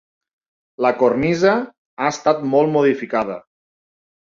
[0.85, 3.41] La cornisa ha estat molt modificada.